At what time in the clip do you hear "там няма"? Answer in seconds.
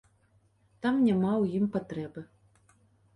0.85-1.33